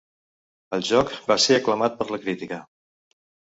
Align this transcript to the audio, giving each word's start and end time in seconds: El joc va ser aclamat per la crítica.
El 0.77 0.85
joc 0.87 1.11
va 1.33 1.37
ser 1.45 1.59
aclamat 1.59 2.01
per 2.01 2.09
la 2.17 2.21
crítica. 2.25 2.61